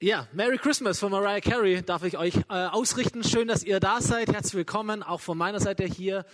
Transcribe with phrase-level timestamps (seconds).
[0.00, 3.24] Ja, Merry Christmas von Mariah Carey darf ich euch äh, ausrichten.
[3.24, 4.32] Schön, dass ihr da seid.
[4.32, 6.24] Herzlich willkommen, auch von meiner Seite hier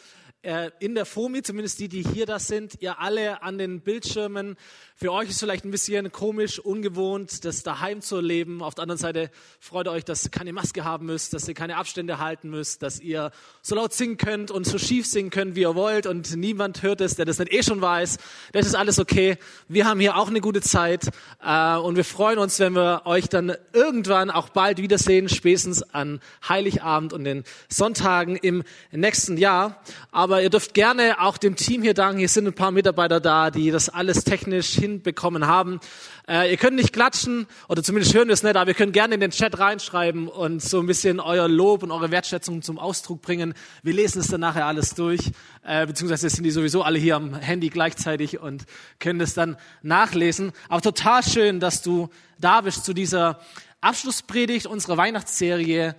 [0.78, 4.56] in der FOMI, zumindest die, die hier das sind, ihr alle an den Bildschirmen.
[4.96, 8.62] Für euch ist vielleicht ein bisschen komisch, ungewohnt, das daheim zu erleben.
[8.62, 11.78] Auf der anderen Seite freut euch, dass ihr keine Maske haben müsst, dass ihr keine
[11.78, 15.62] Abstände halten müsst, dass ihr so laut singen könnt und so schief singen könnt, wie
[15.62, 18.18] ihr wollt und niemand hört es, der das nicht eh schon weiß.
[18.52, 19.36] Das ist alles okay.
[19.66, 21.08] Wir haben hier auch eine gute Zeit
[21.44, 26.20] äh, und wir freuen uns, wenn wir euch dann irgendwann auch bald wiedersehen, spätestens an
[26.48, 29.82] Heiligabend und den Sonntagen im nächsten Jahr.
[30.12, 32.18] Aber aber ihr dürft gerne auch dem Team hier danken.
[32.18, 35.78] Hier sind ein paar Mitarbeiter da, die das alles technisch hinbekommen haben.
[36.28, 39.14] Äh, ihr könnt nicht klatschen, oder zumindest hören wir es nicht, aber ihr könnt gerne
[39.14, 43.22] in den Chat reinschreiben und so ein bisschen euer Lob und eure Wertschätzung zum Ausdruck
[43.22, 43.54] bringen.
[43.84, 45.20] Wir lesen es dann nachher alles durch,
[45.62, 48.64] äh, beziehungsweise sind die sowieso alle hier am Handy gleichzeitig und
[48.98, 50.50] können es dann nachlesen.
[50.68, 52.08] Aber total schön, dass du
[52.40, 53.38] da bist zu dieser
[53.80, 55.94] Abschlusspredigt unserer Weihnachtsserie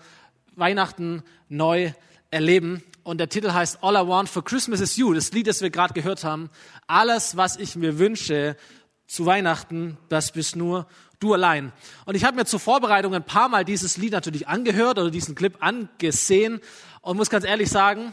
[0.58, 1.94] Weihnachten neu
[2.32, 5.62] erleben und der Titel heißt All I Want for Christmas is You, das Lied, das
[5.62, 6.50] wir gerade gehört haben.
[6.88, 8.58] Alles, was ich mir wünsche
[9.06, 10.88] zu Weihnachten, das bist nur
[11.20, 11.72] du allein.
[12.06, 15.36] Und ich habe mir zur Vorbereitung ein paar Mal dieses Lied natürlich angehört oder diesen
[15.36, 16.60] Clip angesehen
[17.02, 18.12] und muss ganz ehrlich sagen,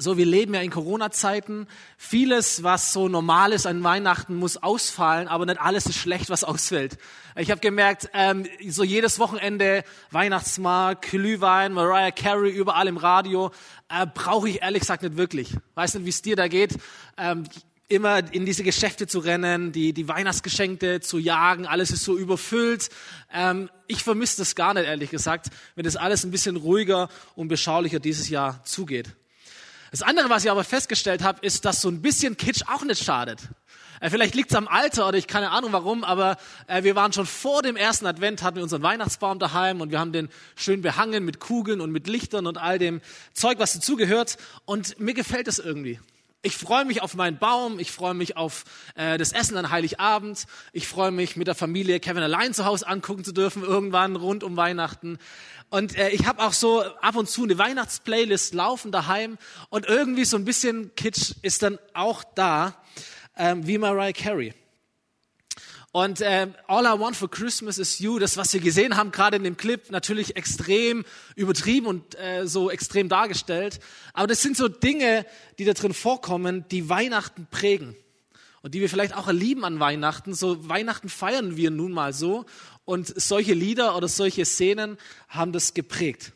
[0.00, 1.66] so, wir leben ja in Corona-Zeiten.
[1.98, 6.42] Vieles, was so normal ist an Weihnachten, muss ausfallen, aber nicht alles ist schlecht, was
[6.42, 6.96] ausfällt.
[7.36, 13.50] Ich habe gemerkt, ähm, so jedes Wochenende Weihnachtsmarkt, Glühwein, Mariah Carey überall im Radio,
[13.90, 15.54] äh, brauche ich ehrlich gesagt nicht wirklich.
[15.74, 16.78] Weiß nicht, wie es dir da geht.
[17.18, 17.44] Ähm,
[17.88, 22.88] immer in diese Geschäfte zu rennen, die, die Weihnachtsgeschenke zu jagen, alles ist so überfüllt.
[23.32, 27.48] Ähm, ich vermisse das gar nicht, ehrlich gesagt, wenn das alles ein bisschen ruhiger und
[27.48, 29.16] beschaulicher dieses Jahr zugeht.
[29.90, 33.02] Das andere, was ich aber festgestellt habe, ist, dass so ein bisschen Kitsch auch nicht
[33.02, 33.40] schadet.
[34.00, 37.12] Äh, vielleicht liegt es am Alter oder ich keine Ahnung warum, aber äh, wir waren
[37.12, 40.80] schon vor dem ersten Advent, hatten wir unseren Weihnachtsbaum daheim und wir haben den schön
[40.80, 43.00] behangen mit Kugeln und mit Lichtern und all dem
[43.34, 44.38] Zeug, was dazugehört.
[44.64, 46.00] Und mir gefällt es irgendwie.
[46.42, 48.64] Ich freue mich auf meinen Baum, ich freue mich auf
[48.94, 52.88] äh, das Essen an Heiligabend, ich freue mich mit der Familie Kevin allein zu Hause
[52.88, 55.18] angucken zu dürfen, irgendwann rund um Weihnachten.
[55.68, 59.36] Und äh, ich habe auch so ab und zu eine Weihnachtsplaylist laufen daheim
[59.68, 62.74] und irgendwie so ein bisschen Kitsch ist dann auch da,
[63.36, 64.54] ähm, wie Mariah Carey.
[65.92, 69.36] Und äh, All I Want for Christmas is You, das, was wir gesehen haben, gerade
[69.36, 73.80] in dem Clip, natürlich extrem übertrieben und äh, so extrem dargestellt.
[74.12, 75.26] Aber das sind so Dinge,
[75.58, 77.96] die da drin vorkommen, die Weihnachten prägen.
[78.62, 80.34] Und die wir vielleicht auch erlieben an Weihnachten.
[80.34, 82.44] So Weihnachten feiern wir nun mal so.
[82.84, 84.96] Und solche Lieder oder solche Szenen
[85.28, 86.32] haben das geprägt.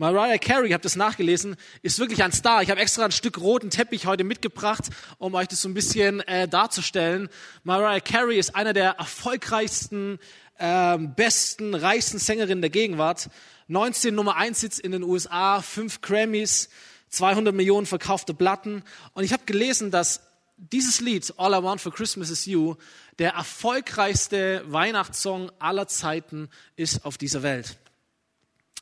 [0.00, 2.62] Mariah Carey, ich habe das nachgelesen, ist wirklich ein Star.
[2.62, 4.84] Ich habe extra ein Stück roten Teppich heute mitgebracht,
[5.18, 7.28] um euch das so ein bisschen äh, darzustellen.
[7.64, 10.20] Mariah Carey ist einer der erfolgreichsten,
[10.58, 13.28] äh, besten, reichsten Sängerinnen der Gegenwart.
[13.66, 16.68] 19 Nummer 1 Sitz in den USA, 5 Grammys,
[17.08, 18.84] 200 Millionen verkaufte Platten.
[19.14, 20.20] Und ich habe gelesen, dass
[20.58, 22.76] dieses Lied, All I Want for Christmas is You,
[23.18, 27.78] der erfolgreichste Weihnachtssong aller Zeiten ist auf dieser Welt.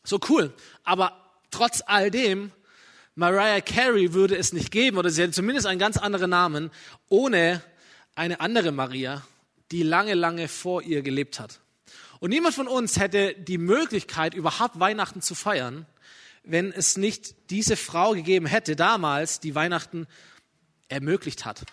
[0.06, 0.54] So cool.
[0.84, 1.12] Aber
[1.50, 2.52] trotz all dem,
[3.16, 6.70] Mariah Carey würde es nicht geben, oder sie hätte zumindest einen ganz anderen Namen,
[7.08, 7.62] ohne
[8.14, 9.26] eine andere Maria,
[9.72, 11.60] die lange, lange vor ihr gelebt hat.
[12.20, 15.86] Und niemand von uns hätte die Möglichkeit, überhaupt Weihnachten zu feiern,
[16.44, 20.06] wenn es nicht diese Frau gegeben hätte, damals, die Weihnachten
[20.88, 21.64] ermöglicht hat.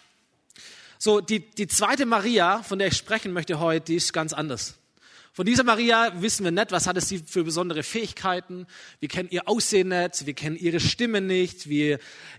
[0.98, 4.76] So, die, die zweite Maria, von der ich sprechen möchte heute, die ist ganz anders.
[5.36, 8.68] Von dieser Maria wissen wir nicht, was hatte sie für besondere Fähigkeiten.
[9.00, 11.98] Wir kennen ihr Aussehen nicht, wir kennen ihre Stimme nicht, wir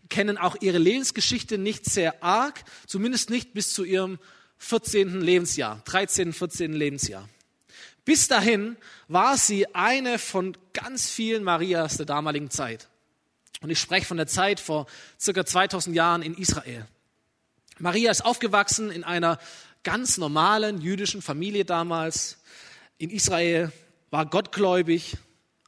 [0.08, 4.20] kennen auch ihre Lebensgeschichte nicht sehr arg, zumindest nicht bis zu ihrem
[4.58, 5.20] 14.
[5.20, 6.72] Lebensjahr, 13., 14.
[6.72, 7.28] Lebensjahr.
[8.04, 8.76] Bis dahin
[9.08, 12.88] war sie eine von ganz vielen Marias der damaligen Zeit.
[13.60, 14.86] Und ich spreche von der Zeit vor
[15.18, 16.86] circa 2000 Jahren in Israel.
[17.80, 19.40] Maria ist aufgewachsen in einer
[19.82, 22.38] ganz normalen jüdischen Familie damals
[22.98, 23.72] in Israel,
[24.10, 25.16] war gottgläubig,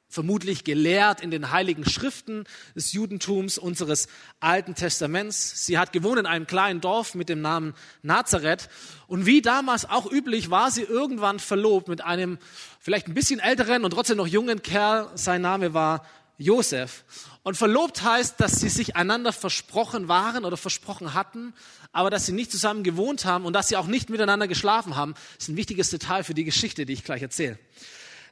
[0.08, 2.44] vermutlich gelehrt in den heiligen Schriften
[2.75, 4.08] des Judentums unseres
[4.40, 5.67] Alten Testaments.
[5.67, 8.69] Sie hat gewohnt in einem kleinen Dorf mit dem Namen Nazareth.
[9.08, 12.38] Und wie damals auch üblich, war sie irgendwann verlobt mit einem
[12.81, 15.11] vielleicht ein bisschen älteren und trotzdem noch jungen Kerl.
[15.17, 16.06] Sein Name war
[16.38, 17.04] Josef.
[17.42, 21.54] Und verlobt heißt, dass sie sich einander versprochen waren oder versprochen hatten,
[21.92, 25.14] aber dass sie nicht zusammen gewohnt haben und dass sie auch nicht miteinander geschlafen haben.
[25.14, 27.58] Das ist ein wichtiges Detail für die Geschichte, die ich gleich erzähle.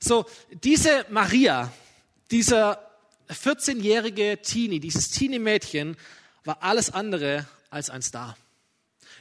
[0.00, 1.72] So, diese Maria,
[2.30, 2.78] dieser
[3.30, 5.96] 14-jährige Teenie, dieses Teenie-Mädchen,
[6.44, 8.36] war alles andere als ein Star.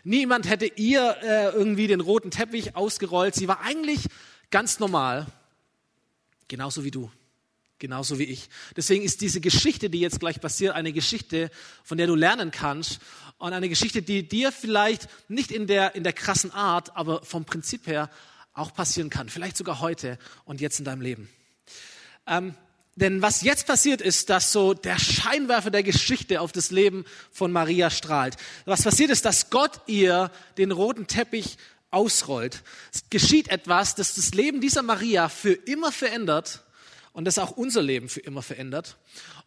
[0.04, 3.36] Niemand hätte ihr äh, irgendwie den roten Teppich ausgerollt.
[3.36, 4.02] Sie war eigentlich
[4.52, 5.28] ganz normal,
[6.50, 7.10] genauso wie du,
[7.84, 8.48] genauso wie ich.
[8.78, 11.52] Deswegen ist diese Geschichte, die jetzt gleich passiert, eine Geschichte,
[11.84, 13.02] von der du lernen kannst
[13.40, 17.44] und eine Geschichte, die dir vielleicht nicht in der, in der krassen Art, aber vom
[17.44, 18.10] Prinzip her
[18.54, 19.28] auch passieren kann.
[19.28, 21.28] Vielleicht sogar heute und jetzt in deinem Leben.
[22.26, 22.56] Ähm,
[22.96, 27.04] denn was jetzt passiert ist, dass so der Scheinwerfer der Geschichte auf das Leben
[27.34, 28.38] von Maria strahlt.
[28.64, 31.58] Was passiert ist, dass Gott ihr den roten Teppich
[31.92, 32.64] ausrollt.
[32.94, 36.64] Es geschieht etwas, das das Leben dieser Maria für immer verändert
[37.14, 38.98] und das auch unser Leben für immer verändert.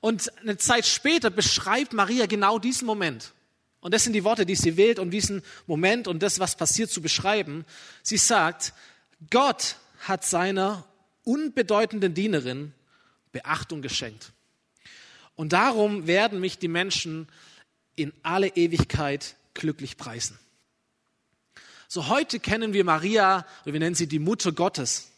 [0.00, 3.32] Und eine Zeit später beschreibt Maria genau diesen Moment.
[3.80, 6.90] Und das sind die Worte, die sie wählt, um diesen Moment und das, was passiert,
[6.90, 7.64] zu beschreiben.
[8.02, 8.72] Sie sagt,
[9.30, 10.84] Gott hat seiner
[11.24, 12.72] unbedeutenden Dienerin
[13.32, 14.32] Beachtung geschenkt.
[15.34, 17.28] Und darum werden mich die Menschen
[17.96, 20.38] in alle Ewigkeit glücklich preisen.
[21.88, 25.10] So heute kennen wir Maria, wir nennen sie die Mutter Gottes.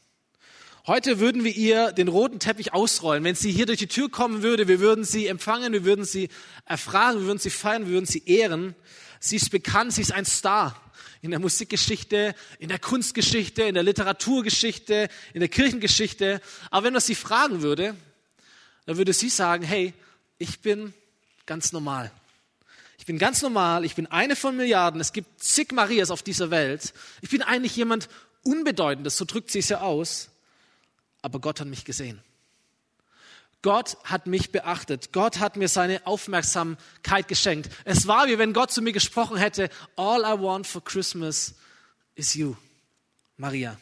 [0.86, 3.24] Heute würden wir ihr den roten Teppich ausrollen.
[3.24, 6.28] Wenn sie hier durch die Tür kommen würde, wir würden sie empfangen, wir würden sie
[6.64, 8.74] erfragen, wir würden sie feiern, wir würden sie ehren.
[9.20, 10.80] Sie ist bekannt, sie ist ein Star
[11.20, 16.40] in der Musikgeschichte, in der Kunstgeschichte, in der Literaturgeschichte, in der Kirchengeschichte.
[16.70, 17.94] Aber wenn man sie fragen würde,
[18.86, 19.92] dann würde sie sagen, hey,
[20.38, 20.94] ich bin
[21.44, 22.10] ganz normal.
[22.98, 26.50] Ich bin ganz normal, ich bin eine von Milliarden, es gibt zig Marias auf dieser
[26.50, 26.92] Welt.
[27.20, 28.08] Ich bin eigentlich jemand
[28.44, 30.30] Unbedeutendes, so drückt sie es ja aus,
[31.22, 32.22] aber Gott hat mich gesehen.
[33.62, 35.12] Gott hat mich beachtet.
[35.12, 37.70] Gott hat mir seine Aufmerksamkeit geschenkt.
[37.84, 41.54] Es war wie wenn Gott zu mir gesprochen hätte, All I want for Christmas
[42.14, 42.56] is you,
[43.36, 43.76] Maria.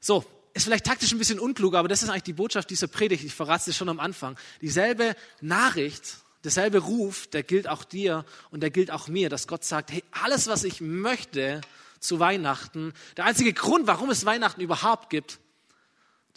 [0.00, 3.24] So, ist vielleicht taktisch ein bisschen unklug, aber das ist eigentlich die Botschaft dieser Predigt.
[3.24, 4.36] Ich verrate es schon am Anfang.
[4.60, 9.64] Dieselbe Nachricht, derselbe Ruf, der gilt auch dir und der gilt auch mir, dass Gott
[9.64, 11.62] sagt, hey, alles, was ich möchte
[12.00, 15.38] zu Weihnachten, der einzige Grund, warum es Weihnachten überhaupt gibt,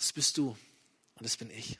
[0.01, 0.57] das bist du
[1.15, 1.77] und das bin ich.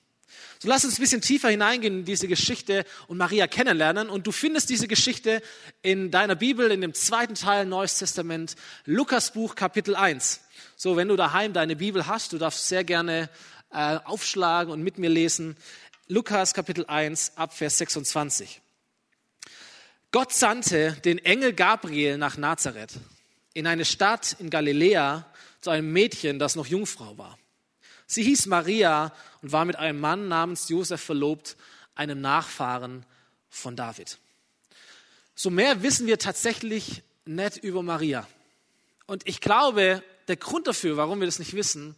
[0.60, 4.12] So lass uns ein bisschen tiefer hineingehen in diese Geschichte und Maria kennenlernen.
[4.12, 5.42] Und du findest diese Geschichte
[5.82, 10.42] in deiner Bibel, in dem zweiten Teil Neues Testament, Lukas Buch Kapitel 1.
[10.78, 13.28] So, wenn du daheim deine Bibel hast, du darfst sehr gerne
[13.72, 15.58] äh, aufschlagen und mit mir lesen.
[16.08, 18.62] Lukas Kapitel 1 ab Vers 26.
[20.12, 22.92] Gott sandte den Engel Gabriel nach Nazareth,
[23.54, 25.26] in eine Stadt in Galiläa,
[25.62, 27.38] zu einem Mädchen, das noch Jungfrau war.
[28.12, 31.56] Sie hieß Maria und war mit einem Mann namens Josef verlobt,
[31.96, 33.06] einem Nachfahren
[33.50, 34.18] von David.
[35.34, 38.28] So mehr wissen wir tatsächlich nicht über Maria.
[39.06, 41.96] Und ich glaube, der Grund dafür, warum wir das nicht wissen,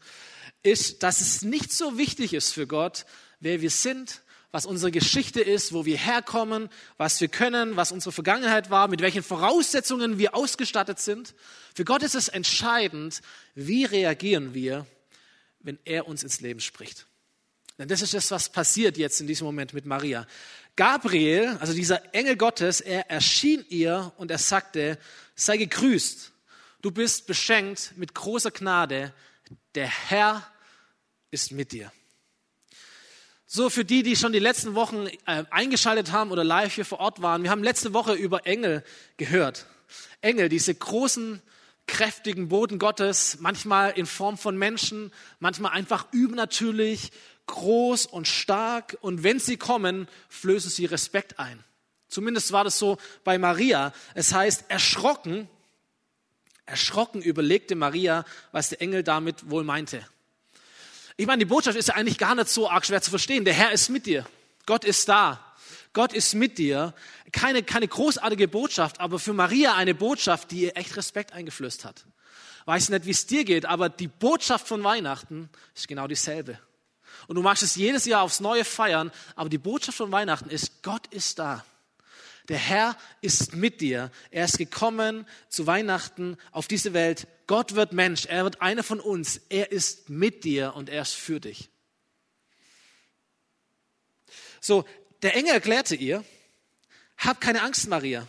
[0.62, 3.07] ist, dass es nicht so wichtig ist für Gott,
[3.39, 4.21] wer wir sind,
[4.51, 9.01] was unsere Geschichte ist, wo wir herkommen, was wir können, was unsere Vergangenheit war, mit
[9.01, 11.33] welchen Voraussetzungen wir ausgestattet sind.
[11.74, 13.21] Für Gott ist es entscheidend,
[13.56, 14.86] wie reagieren wir,
[15.63, 17.07] wenn er uns ins Leben spricht.
[17.80, 20.27] Denn das ist das, was passiert jetzt in diesem Moment mit Maria.
[20.75, 25.00] Gabriel, also dieser Engel Gottes, er erschien ihr und er sagte,
[25.36, 26.33] sei gegrüßt,
[26.83, 29.13] Du bist beschenkt mit großer Gnade.
[29.74, 30.45] Der Herr
[31.31, 31.94] ist mit dir.
[33.45, 37.00] So für die, die schon die letzten Wochen äh, eingeschaltet haben oder live hier vor
[37.00, 37.42] Ort waren.
[37.42, 38.83] Wir haben letzte Woche über Engel
[39.15, 39.65] gehört.
[40.19, 41.42] Engel, diese großen,
[41.88, 47.12] kräftigen Boden Gottes, manchmal in Form von Menschen, manchmal einfach übernatürlich,
[47.48, 48.98] groß und stark.
[49.02, 51.63] Und wenn sie kommen, flößen sie Respekt ein.
[52.08, 53.94] Zumindest war das so bei Maria.
[54.13, 55.50] Es heißt, erschrocken
[56.66, 60.06] Erschrocken überlegte Maria, was der Engel damit wohl meinte.
[61.18, 63.44] Ich meine, die Botschaft ist ja eigentlich gar nicht so arg schwer zu verstehen.
[63.46, 64.25] Der Herr ist mit dir.
[64.66, 65.52] Gott ist da.
[65.94, 66.94] Gott ist mit dir.
[67.32, 72.06] Keine, keine großartige Botschaft, aber für Maria eine Botschaft, die ihr echt Respekt eingeflößt hat.
[72.66, 76.58] Weiß nicht, wie es dir geht, aber die Botschaft von Weihnachten ist genau dieselbe.
[77.28, 80.82] Und du machst es jedes Jahr aufs Neue feiern, aber die Botschaft von Weihnachten ist,
[80.82, 81.64] Gott ist da.
[82.50, 84.12] Der Herr ist mit dir.
[84.30, 87.28] Er ist gekommen zu Weihnachten auf diese Welt.
[87.48, 88.26] Gott wird Mensch.
[88.26, 89.40] Er wird einer von uns.
[89.50, 91.70] Er ist mit dir und er ist für dich.
[94.60, 94.86] So,
[95.24, 96.24] der Engel erklärte ihr,
[97.18, 98.27] hab keine Angst, Maria,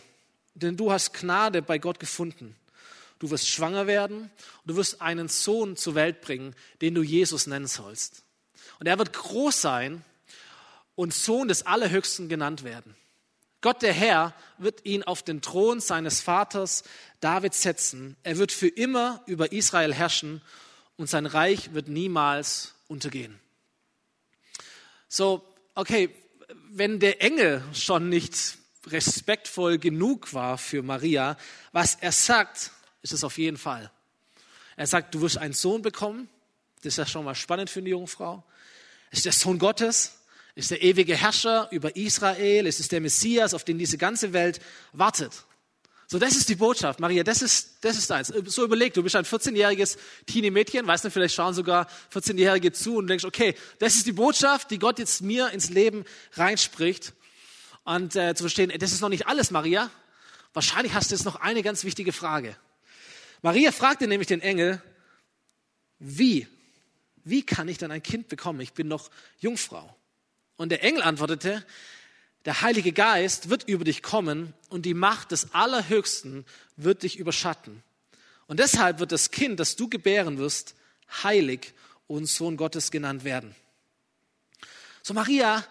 [0.53, 2.55] denn du hast Gnade bei Gott gefunden.
[3.19, 4.31] Du wirst schwanger werden und
[4.65, 8.23] du wirst einen Sohn zur Welt bringen, den du Jesus nennen sollst.
[8.79, 10.03] Und er wird groß sein
[10.95, 12.95] und Sohn des Allerhöchsten genannt werden.
[13.61, 16.83] Gott der Herr wird ihn auf den Thron seines Vaters
[17.19, 18.15] David setzen.
[18.23, 20.41] Er wird für immer über Israel herrschen
[20.97, 23.39] und sein Reich wird niemals untergehen.
[25.07, 26.13] So, okay,
[26.77, 31.37] wenn der Engel schon nicht respektvoll genug war für Maria,
[31.71, 33.89] was er sagt, ist es auf jeden Fall.
[34.75, 36.27] Er sagt, du wirst einen Sohn bekommen
[36.77, 38.43] Das ist ja schon mal spannend für eine Jungfrau.
[39.09, 40.17] Es ist der Sohn Gottes,
[40.53, 44.59] ist der ewige Herrscher über Israel, es ist der Messias, auf den diese ganze Welt
[44.91, 45.45] wartet.
[46.07, 46.99] So, das ist die Botschaft.
[46.99, 48.27] Maria, das ist, das ist eins.
[48.27, 49.97] So überleg, du bist ein 14-jähriges
[50.27, 54.69] Teenie-Mädchen, weißt du, vielleicht schauen sogar 14-Jährige zu und denkst, okay, das ist die Botschaft,
[54.69, 57.13] die Gott jetzt mir ins Leben reinspricht.
[57.85, 59.89] Und äh, zu verstehen, das ist noch nicht alles, Maria.
[60.53, 62.55] Wahrscheinlich hast du jetzt noch eine ganz wichtige Frage.
[63.41, 64.81] Maria fragte nämlich den Engel,
[65.99, 66.47] wie?
[67.23, 68.59] Wie kann ich dann ein Kind bekommen?
[68.61, 69.09] Ich bin noch
[69.39, 69.95] Jungfrau.
[70.55, 71.65] Und der Engel antwortete,
[72.45, 76.45] der Heilige Geist wird über dich kommen und die Macht des Allerhöchsten
[76.77, 77.83] wird dich überschatten.
[78.47, 80.75] Und deshalb wird das Kind, das du gebären wirst,
[81.23, 81.73] heilig
[82.07, 83.55] und Sohn Gottes genannt werden.
[85.01, 85.65] So Maria,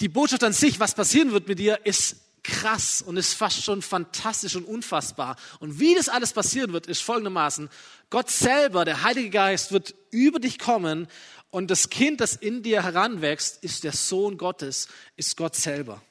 [0.00, 3.82] die Botschaft an sich, was passieren wird mit dir, ist krass und ist fast schon
[3.82, 5.36] fantastisch und unfassbar.
[5.58, 7.68] Und wie das alles passieren wird, ist folgendermaßen.
[8.10, 11.08] Gott selber, der Heilige Geist, wird über dich kommen
[11.50, 16.02] und das Kind, das in dir heranwächst, ist der Sohn Gottes, ist Gott selber.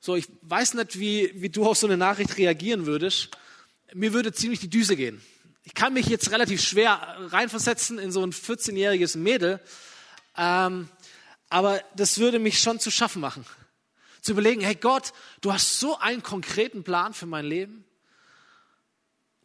[0.00, 3.30] So, ich weiß nicht, wie, wie du auf so eine Nachricht reagieren würdest.
[3.94, 5.20] Mir würde ziemlich die Düse gehen.
[5.64, 9.60] Ich kann mich jetzt relativ schwer reinversetzen in so ein 14-jähriges Mädel,
[10.36, 10.88] ähm,
[11.50, 13.44] aber das würde mich schon zu schaffen machen.
[14.20, 17.84] Zu überlegen, hey Gott, du hast so einen konkreten Plan für mein Leben.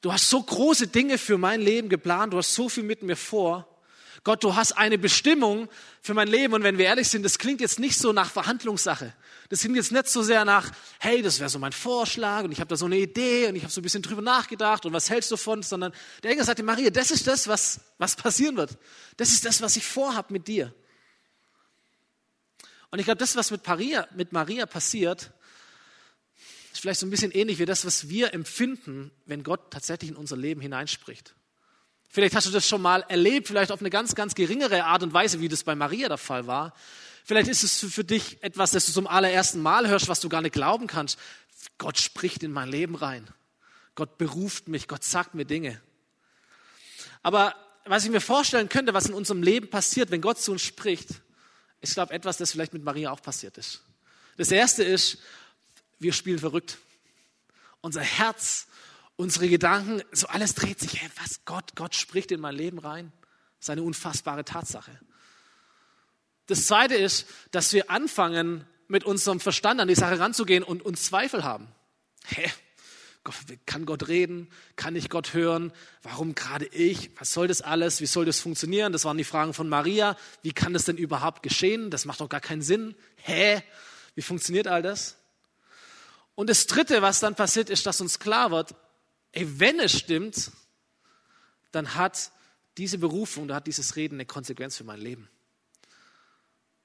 [0.02, 2.34] Du hast so große Dinge für mein Leben geplant.
[2.34, 3.73] Du hast so viel mit mir vor.
[4.24, 5.68] Gott, du hast eine Bestimmung
[6.02, 6.54] für mein Leben.
[6.54, 9.14] Und wenn wir ehrlich sind, das klingt jetzt nicht so nach Verhandlungssache.
[9.50, 12.60] Das klingt jetzt nicht so sehr nach, hey, das wäre so mein Vorschlag und ich
[12.60, 15.10] habe da so eine Idee und ich habe so ein bisschen drüber nachgedacht und was
[15.10, 15.62] hältst du davon?
[15.62, 18.78] Sondern der Engel sagte, Maria, das ist das, was, was passieren wird.
[19.18, 20.74] Das ist das, was ich vorhab mit dir.
[22.92, 25.32] Und ich glaube, das, was mit Maria, mit Maria passiert,
[26.72, 30.16] ist vielleicht so ein bisschen ähnlich wie das, was wir empfinden, wenn Gott tatsächlich in
[30.16, 31.36] unser Leben hineinspricht.
[32.14, 35.14] Vielleicht hast du das schon mal erlebt, vielleicht auf eine ganz, ganz geringere Art und
[35.14, 36.76] Weise, wie das bei Maria der Fall war.
[37.26, 40.44] Vielleicht ist es für dich etwas, das du zum allerersten Mal hörst, was du gar
[40.44, 41.18] nicht glauben kannst.
[41.80, 43.28] Gott spricht in mein Leben rein.
[43.96, 45.82] Gott beruft mich, Gott sagt mir Dinge.
[47.24, 47.56] Aber
[47.86, 51.10] was ich mir vorstellen könnte, was in unserem Leben passiert, wenn Gott zu uns spricht,
[51.82, 53.82] ist, glaube etwas, das vielleicht mit Maria auch passiert ist.
[54.38, 55.18] Das erste ist,
[55.98, 56.78] wir spielen verrückt.
[57.82, 58.68] Unser Herz
[59.16, 63.12] unsere Gedanken, so alles dreht sich, hey, was Gott, Gott spricht in mein Leben rein.
[63.60, 65.00] Das ist eine unfassbare Tatsache.
[66.48, 71.06] Das zweite ist, dass wir anfangen, mit unserem Verstand an die Sache ranzugehen und uns
[71.06, 71.68] Zweifel haben.
[72.26, 72.52] Hä?
[73.66, 74.50] Kann Gott reden?
[74.76, 75.72] Kann ich Gott hören?
[76.02, 77.10] Warum gerade ich?
[77.18, 78.02] Was soll das alles?
[78.02, 78.92] Wie soll das funktionieren?
[78.92, 80.18] Das waren die Fragen von Maria.
[80.42, 81.90] Wie kann das denn überhaupt geschehen?
[81.90, 82.96] Das macht doch gar keinen Sinn.
[83.16, 83.64] Hä?
[84.16, 85.16] Wie funktioniert all das?
[86.36, 88.76] Und das Dritte, was dann passiert, ist, dass uns klar wird,
[89.34, 90.52] ey, wenn es stimmt,
[91.72, 92.32] dann hat
[92.78, 95.30] diese Berufung, da hat dieses Reden eine Konsequenz für mein Leben.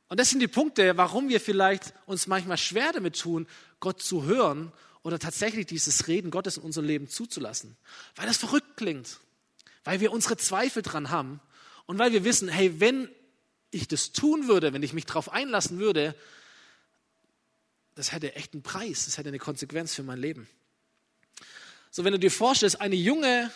[0.08, 3.46] Und das sind die Punkte, warum wir vielleicht uns manchmal schwer damit tun,
[3.78, 7.76] Gott zu hören oder tatsächlich dieses Reden Gottes in unser Leben zuzulassen.
[8.16, 9.20] Weil das verrückt klingt,
[9.84, 11.40] weil wir unsere Zweifel dran haben
[11.86, 13.10] und weil wir wissen, hey, wenn
[13.70, 16.14] ich das tun würde, wenn ich mich darauf einlassen würde,
[17.94, 20.48] das hätte echt einen Preis, das hätte eine Konsequenz für mein Leben.
[21.98, 23.50] So, wenn du dir vorstellst, eine junge,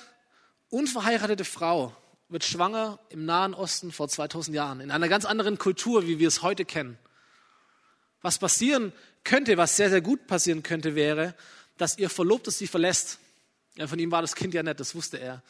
[0.69, 1.95] unverheiratete Frau
[2.29, 6.27] wird schwanger im Nahen Osten vor 2000 Jahren, in einer ganz anderen Kultur, wie wir
[6.27, 6.99] es heute kennen.
[8.21, 11.37] Was passieren könnte, was sehr, sehr gut passieren könnte, wäre,
[11.79, 13.21] dass ihr Verlobter sie verlässt.
[13.77, 15.41] Ja, von ihm war das Kind ja nicht, das wusste er.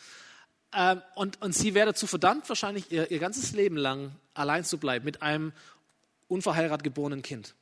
[0.74, 4.76] Ähm, und, und sie wäre dazu verdammt, wahrscheinlich ihr, ihr ganzes Leben lang allein zu
[4.76, 5.54] bleiben mit einem
[6.28, 7.54] unverheiratet geborenen Kind.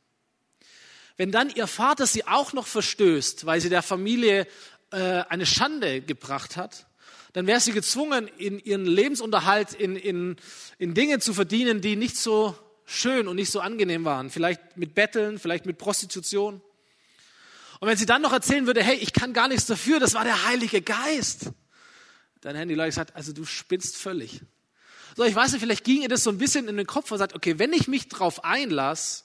[1.16, 4.48] Wenn dann ihr Vater sie auch noch verstößt, weil sie der Familie
[4.90, 6.86] äh, eine Schande gebracht hat,
[7.32, 10.36] dann wäre sie gezwungen, in ihren Lebensunterhalt in, in,
[10.78, 14.30] in Dinge zu verdienen, die nicht so schön und nicht so angenehm waren.
[14.30, 16.60] Vielleicht mit Betteln, vielleicht mit Prostitution.
[17.78, 20.24] Und wenn sie dann noch erzählen würde, hey, ich kann gar nichts dafür, das war
[20.24, 21.52] der Heilige Geist,
[22.40, 24.40] dann hätten die Leute gesagt, also du spinnst völlig.
[25.16, 27.18] So, ich weiß nicht, vielleicht ging ihr das so ein bisschen in den Kopf und
[27.18, 29.24] sagt, okay, wenn ich mich drauf einlasse,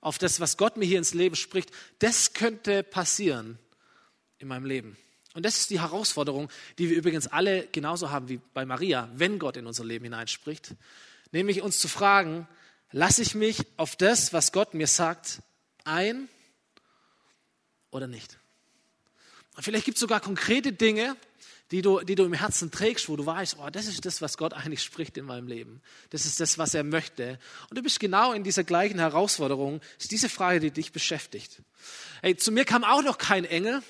[0.00, 3.58] auf das, was Gott mir hier ins Leben spricht, das könnte passieren
[4.44, 4.96] in meinem Leben.
[5.34, 6.48] Und das ist die Herausforderung,
[6.78, 10.76] die wir übrigens alle genauso haben wie bei Maria, wenn Gott in unser Leben hineinspricht.
[11.32, 12.46] Nämlich uns zu fragen,
[12.92, 15.42] lasse ich mich auf das, was Gott mir sagt,
[15.82, 16.28] ein
[17.90, 18.38] oder nicht?
[19.56, 21.16] Und vielleicht gibt es sogar konkrete Dinge,
[21.70, 24.36] die du, die du im Herzen trägst, wo du weißt, oh, das ist das, was
[24.36, 25.80] Gott eigentlich spricht in meinem Leben.
[26.10, 27.40] Das ist das, was er möchte.
[27.70, 29.80] Und du bist genau in dieser gleichen Herausforderung.
[29.96, 31.62] Das ist diese Frage, die dich beschäftigt.
[32.22, 33.82] Hey, zu mir kam auch noch kein Engel,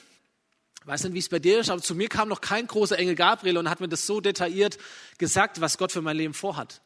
[0.85, 2.99] Ich weiß nicht, wie es bei dir ist, aber zu mir kam noch kein großer
[2.99, 4.76] Engel Gabriel und hat mir das so detailliert
[5.17, 6.83] gesagt, was Gott für mein Leben vorhat.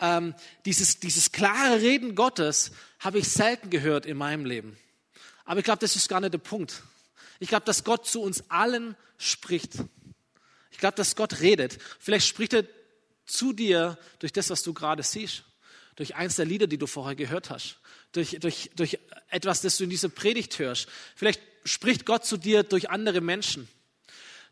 [0.00, 2.70] Ähm, dieses, dieses klare Reden Gottes
[3.00, 4.78] habe ich selten gehört in meinem Leben.
[5.44, 6.84] Aber ich glaube, das ist gar nicht der Punkt.
[7.40, 9.72] Ich glaube, dass Gott zu uns allen spricht.
[10.70, 11.78] Ich glaube, dass Gott redet.
[11.98, 12.64] Vielleicht spricht er
[13.26, 15.42] zu dir durch das, was du gerade siehst,
[15.96, 17.80] durch eins der Lieder, die du vorher gehört hast,
[18.12, 20.86] durch, durch, durch etwas, das du in dieser Predigt hörst.
[21.16, 23.68] Vielleicht spricht Gott zu dir durch andere Menschen,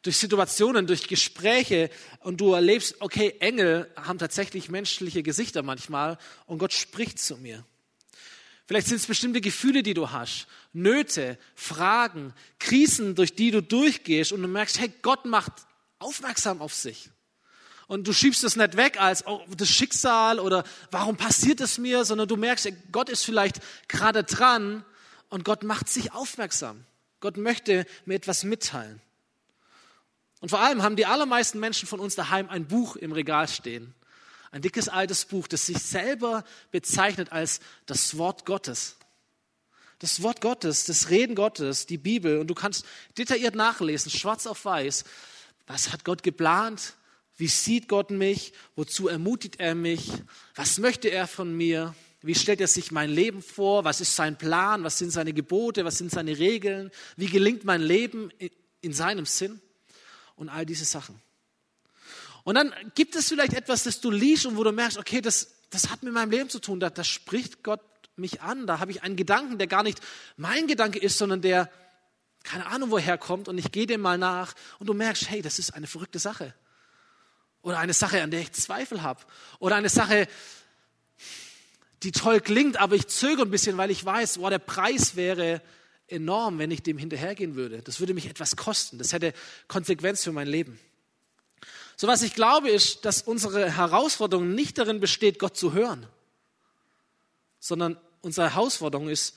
[0.03, 1.91] durch Situationen, durch Gespräche
[2.21, 7.65] und du erlebst, okay, Engel haben tatsächlich menschliche Gesichter manchmal und Gott spricht zu mir.
[8.67, 14.31] Vielleicht sind es bestimmte Gefühle, die du hast, Nöte, Fragen, Krisen, durch die du durchgehst
[14.31, 15.53] und du merkst, hey, Gott macht
[15.99, 17.11] aufmerksam auf sich.
[17.89, 20.63] Und du schiebst es nicht weg als oh, das Schicksal oder
[20.93, 23.57] warum passiert es mir, sondern du merkst, Gott ist vielleicht
[23.89, 24.85] gerade dran
[25.29, 26.85] und Gott macht sich aufmerksam.
[27.21, 29.01] Gott möchte mir etwas mitteilen.
[30.41, 33.95] Und vor allem haben die allermeisten Menschen von uns daheim ein Buch im Regal stehen.
[34.51, 38.97] Ein dickes altes Buch, das sich selber bezeichnet als das Wort Gottes.
[40.01, 42.39] Das Wort Gottes, das Reden Gottes, die Bibel.
[42.39, 42.87] Und du kannst
[43.19, 45.05] detailliert nachlesen, schwarz auf weiß.
[45.67, 46.95] Was hat Gott geplant?
[47.37, 48.53] Wie sieht Gott mich?
[48.77, 50.11] Wozu ermutigt er mich?
[50.55, 51.95] Was möchte er von mir?
[52.23, 53.85] Wie stellt er sich mein Leben vor?
[53.85, 54.85] Was ist sein Plan?
[54.85, 55.85] Was sind seine Gebote?
[55.85, 56.91] Was sind seine Regeln?
[57.17, 58.31] Wie gelingt mein Leben
[58.81, 59.61] in seinem Sinn?
[60.37, 61.21] Und all diese Sachen.
[62.45, 65.53] Und dann gibt es vielleicht etwas, das du liest und wo du merkst, okay, das,
[65.71, 66.81] das hat mit meinem Leben zu tun.
[66.81, 67.83] Da, da spricht Gott
[68.17, 68.67] mich an.
[68.67, 70.01] Da habe ich einen Gedanken, der gar nicht
[70.37, 71.71] mein Gedanke ist, sondern der
[72.43, 75.59] keine Ahnung woher kommt und ich gehe dem mal nach und du merkst, hey, das
[75.59, 76.55] ist eine verrückte Sache.
[77.63, 79.21] Oder eine Sache, an der ich Zweifel habe.
[79.59, 80.27] Oder eine Sache,
[82.03, 85.63] die toll klingt, aber ich zögere ein bisschen, weil ich weiß, wow, der Preis wäre
[86.09, 87.83] enorm, wenn ich dem hinterhergehen würde.
[87.83, 88.99] Das würde mich etwas kosten.
[88.99, 89.33] Das hätte
[89.69, 90.79] Konsequenz für mein Leben.
[91.97, 96.07] So was ich glaube, ist, dass unsere Herausforderung nicht darin besteht, Gott zu hören,
[97.59, 99.37] sondern unsere Herausforderung ist,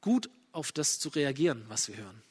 [0.00, 2.22] gut auf das zu reagieren, was wir hören.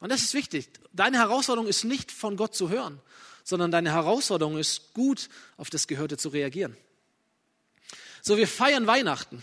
[0.00, 0.68] Und das ist wichtig.
[0.92, 3.00] Deine Herausforderung ist nicht von Gott zu hören,
[3.42, 6.76] sondern deine Herausforderung ist, gut auf das Gehörte zu reagieren.
[8.26, 9.42] So, wir feiern Weihnachten.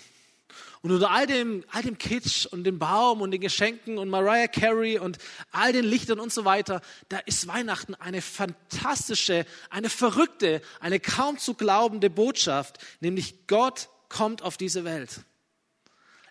[0.81, 4.47] Und unter all dem, all dem Kitsch und dem Baum und den Geschenken und Mariah
[4.47, 5.19] Carey und
[5.51, 11.37] all den Lichtern und so weiter, da ist Weihnachten eine fantastische, eine verrückte, eine kaum
[11.37, 15.21] zu glaubende Botschaft, nämlich Gott kommt auf diese Welt.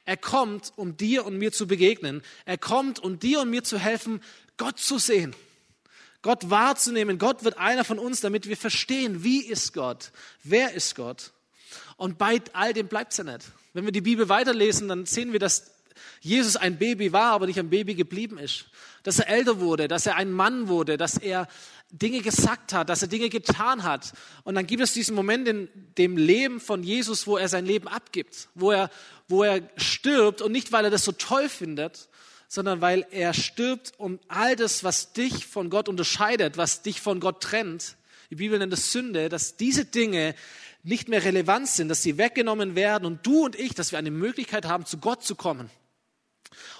[0.05, 2.21] Er kommt, um dir und mir zu begegnen.
[2.47, 4.21] Er kommt, um dir und mir zu helfen,
[4.57, 5.37] Gott zu sehen.
[6.23, 7.19] Gott wahrzunehmen.
[7.19, 10.11] Gott wird einer von uns, damit wir verstehen, wie ist Gott?
[10.43, 11.33] Wer ist Gott?
[11.97, 13.47] Und bei all dem bleibt ja nicht.
[13.73, 15.73] Wenn wir die Bibel weiterlesen, dann sehen wir, dass
[16.21, 18.67] Jesus ein Baby war, aber nicht ein Baby geblieben ist.
[19.03, 21.49] Dass er älter wurde, dass er ein Mann wurde, dass er
[21.91, 24.13] Dinge gesagt hat, dass er Dinge getan hat.
[24.45, 27.89] Und dann gibt es diesen Moment in dem Leben von Jesus, wo er sein Leben
[27.89, 28.91] abgibt, wo er,
[29.29, 32.09] wo er stirbt und nicht, weil er das so toll findet,
[32.49, 37.21] sondern weil er stirbt, um all das, was dich von Gott unterscheidet, was dich von
[37.21, 37.97] Gott trennt,
[38.31, 40.37] die Bibel nennt es Sünde, dass diese Dinge
[40.83, 44.11] nicht mehr relevant sind, dass sie weggenommen werden und du und ich, dass wir eine
[44.11, 45.71] Möglichkeit haben, zu Gott zu kommen.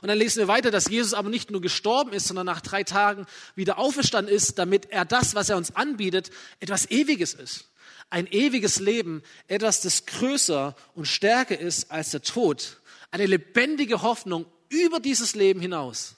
[0.03, 2.83] Und dann lesen wir weiter, dass Jesus aber nicht nur gestorben ist, sondern nach drei
[2.83, 7.71] Tagen wieder auferstanden ist, damit er das, was er uns anbietet, etwas Ewiges ist.
[8.09, 12.81] Ein ewiges Leben, etwas, das größer und stärker ist als der Tod.
[13.13, 16.17] Eine lebendige Hoffnung über dieses Leben hinaus.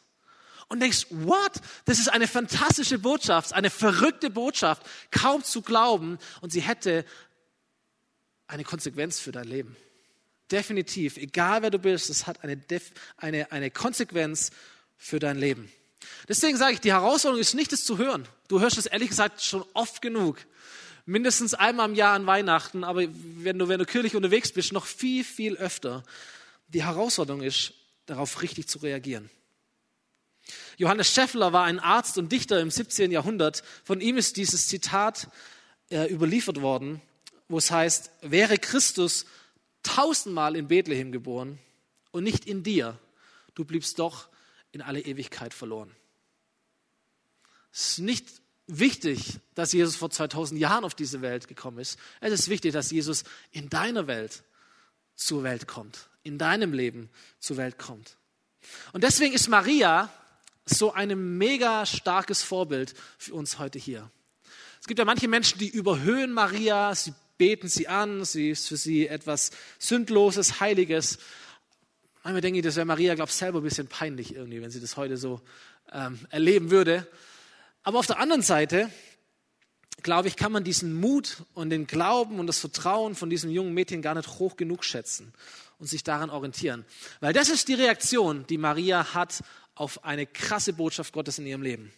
[0.69, 1.53] Und denkst, what?
[1.85, 6.19] Das ist eine fantastische Botschaft, eine verrückte Botschaft, kaum zu glauben.
[6.41, 7.05] Und sie hätte
[8.53, 9.77] eine Konsequenz für dein Leben.
[10.51, 12.61] Definitiv, egal wer du bist, es hat eine,
[13.17, 14.51] eine, eine Konsequenz
[14.99, 15.73] für dein Leben.
[16.29, 18.29] Deswegen sage ich, die Herausforderung ist nicht, es zu hören.
[18.49, 20.39] Du hörst es ehrlich gesagt schon oft genug.
[21.07, 24.85] Mindestens einmal im Jahr an Weihnachten, aber wenn du, wenn du kirchlich unterwegs bist, noch
[24.85, 26.05] viel, viel öfter.
[26.69, 27.73] Die Herausforderung ist,
[28.07, 29.31] darauf richtig zu reagieren.
[30.77, 33.11] Johannes Scheffler war ein Arzt und Dichter im 17.
[33.11, 33.63] Jahrhundert.
[33.85, 35.29] Von ihm ist dieses Zitat
[35.91, 37.01] äh, überliefert worden,
[37.53, 39.27] wo es heißt, wäre Christus
[39.83, 41.59] tausendmal in Bethlehem geboren
[42.11, 42.99] und nicht in dir,
[43.55, 44.29] du bliebst doch
[44.73, 45.95] in alle Ewigkeit verloren.
[47.73, 48.27] Es ist nicht
[48.67, 51.99] wichtig, dass Jesus vor 2000 Jahren auf diese Welt gekommen ist.
[52.21, 54.43] Es ist wichtig, dass Jesus in deiner Welt
[55.15, 58.17] zur Welt kommt, in deinem Leben zur Welt kommt.
[58.93, 60.11] Und deswegen ist Maria
[60.65, 64.11] so ein mega starkes Vorbild für uns heute hier.
[64.81, 68.77] Es gibt ja manche Menschen, die überhöhen Maria, sie beten sie an, sie ist für
[68.77, 69.51] sie etwas
[69.81, 71.19] Sündloses, Heiliges.
[72.23, 74.81] Manchmal denke ich, das wäre Maria, glaube ich, selber ein bisschen peinlich irgendwie, wenn sie
[74.81, 75.41] das heute so
[75.91, 77.05] ähm, erleben würde.
[77.83, 78.89] Aber auf der anderen Seite,
[80.05, 83.75] glaube ich, kann man diesen Mut und den Glauben und das Vertrauen von diesem jungen
[83.75, 85.33] Mädchen gar nicht hoch genug schätzen
[85.81, 86.85] und sich daran orientieren.
[87.19, 89.43] Weil das ist die Reaktion, die Maria hat
[89.75, 91.93] auf eine krasse Botschaft Gottes in ihrem Leben.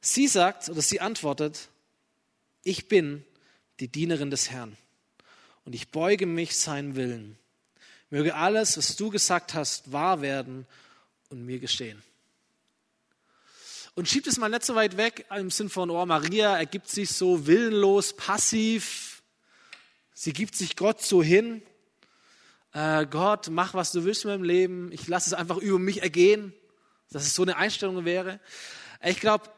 [0.00, 1.68] Sie sagt oder sie antwortet,
[2.64, 3.24] ich bin
[3.80, 4.76] die Dienerin des Herrn
[5.64, 7.38] und ich beuge mich seinen Willen.
[8.10, 10.66] Möge alles, was du gesagt hast, wahr werden
[11.30, 12.02] und mir geschehen.
[13.94, 17.10] Und schiebt es mal nicht so weit weg im Sinn von, oh, Maria ergibt sich
[17.10, 19.22] so willenlos, passiv.
[20.12, 21.62] Sie gibt sich Gott so hin.
[22.72, 24.92] Äh, Gott, mach, was du willst in meinem Leben.
[24.92, 26.52] Ich lasse es einfach über mich ergehen.
[27.10, 28.40] Dass es so eine Einstellung wäre.
[29.04, 29.48] Ich glaube,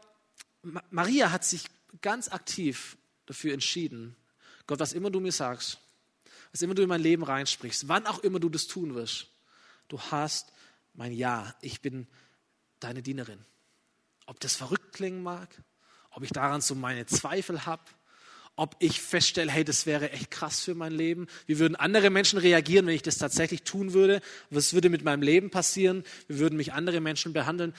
[0.90, 1.64] Maria hat sich
[2.02, 4.16] ganz aktiv dafür entschieden,
[4.66, 5.78] Gott, was immer du mir sagst,
[6.52, 9.28] was immer du in mein Leben reinsprichst, wann auch immer du das tun wirst,
[9.88, 10.52] du hast
[10.94, 12.06] mein Ja, ich bin
[12.80, 13.44] deine Dienerin.
[14.26, 15.48] Ob das verrückt klingen mag,
[16.10, 17.82] ob ich daran so meine Zweifel habe,
[18.56, 21.26] ob ich feststelle, hey, das wäre echt krass für mein Leben.
[21.46, 24.22] Wie würden andere Menschen reagieren, wenn ich das tatsächlich tun würde?
[24.48, 26.04] Was würde mit meinem Leben passieren?
[26.26, 27.74] Wie würden mich andere Menschen behandeln?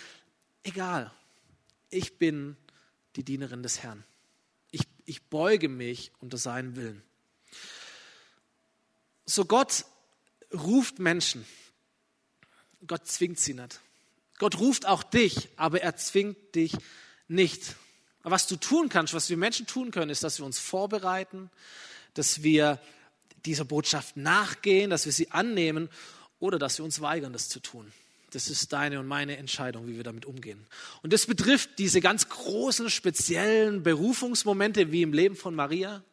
[0.62, 1.12] Egal.
[1.90, 2.56] Ich bin
[3.16, 4.04] die Dienerin des Herrn.
[5.10, 7.02] Ich, beuge mich unter seinen Willen.
[9.26, 9.86] So Gott
[10.54, 11.46] ruft Menschen.
[12.86, 13.80] Gott zwingt sie nicht.
[14.38, 16.74] Gott ruft auch dich, aber er zwingt dich
[17.28, 17.76] nicht.
[18.22, 21.50] Was du tun kannst, was wir Menschen tun können, ist, dass wir uns vorbereiten,
[22.14, 22.80] dass wir
[23.46, 25.90] dieser Botschaft nachgehen, dass wir sie annehmen
[26.40, 27.92] oder dass wir uns weigern, das zu tun.
[28.32, 30.66] Das ist deine und meine Entscheidung, wie wir damit umgehen.
[31.02, 36.04] Und das betrifft diese ganz großen, speziellen Berufungsmomente wie im Leben von Maria.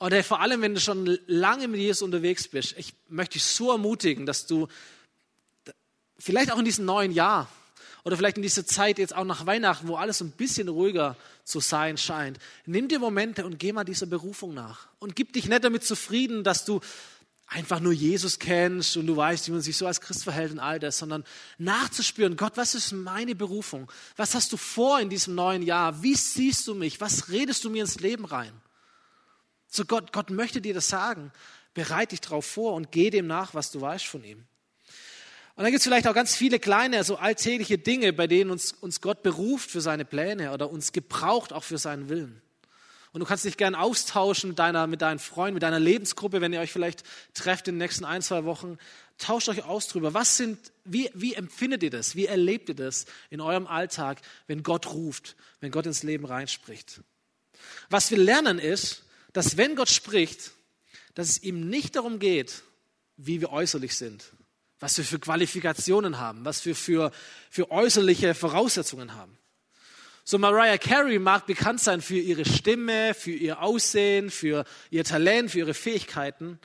[0.00, 3.70] Oder vor allem, wenn du schon lange mit Jesus unterwegs bist, ich möchte dich so
[3.70, 4.66] ermutigen, dass du
[6.18, 7.48] vielleicht auch in diesem neuen Jahr
[8.06, 11.60] oder vielleicht in dieser Zeit jetzt auch nach Weihnachten, wo alles ein bisschen ruhiger zu
[11.60, 14.86] sein scheint, nimm dir Momente und geh mal dieser Berufung nach.
[14.98, 16.80] Und gib dich nicht damit zufrieden, dass du
[17.46, 20.58] einfach nur Jesus kennst und du weißt, wie man sich so als Christ verhält und
[20.58, 21.24] all das, sondern
[21.58, 23.90] nachzuspüren, Gott, was ist meine Berufung?
[24.16, 26.02] Was hast du vor in diesem neuen Jahr?
[26.02, 27.00] Wie siehst du mich?
[27.00, 28.52] Was redest du mir ins Leben rein?
[29.68, 31.32] So Gott, Gott möchte dir das sagen.
[31.74, 34.46] Bereite dich darauf vor und geh dem nach, was du weißt von ihm.
[35.56, 38.72] Und dann gibt es vielleicht auch ganz viele kleine, so alltägliche Dinge, bei denen uns,
[38.72, 42.42] uns Gott beruft für seine Pläne oder uns gebraucht auch für seinen Willen.
[43.16, 46.52] Und du kannst dich gern austauschen mit, deiner, mit deinen Freunden, mit deiner Lebensgruppe, wenn
[46.52, 47.02] ihr euch vielleicht
[47.32, 48.76] trefft in den nächsten ein, zwei Wochen.
[49.16, 50.12] Tauscht euch aus drüber.
[50.12, 52.14] Was sind, wie, wie empfindet ihr das?
[52.14, 57.00] Wie erlebt ihr das in eurem Alltag, wenn Gott ruft, wenn Gott ins Leben reinspricht?
[57.88, 60.50] Was wir lernen ist, dass wenn Gott spricht,
[61.14, 62.64] dass es ihm nicht darum geht,
[63.16, 64.30] wie wir äußerlich sind,
[64.78, 67.12] was wir für Qualifikationen haben, was wir für,
[67.48, 69.38] für äußerliche Voraussetzungen haben.
[70.28, 75.52] So Mariah Carey mag bekannt sein für ihre Stimme, für ihr Aussehen, für ihr Talent,
[75.52, 76.58] für ihre Fähigkeiten.